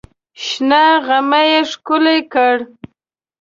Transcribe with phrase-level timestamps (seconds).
[0.45, 2.55] شنه غمی یې ښکل کړ.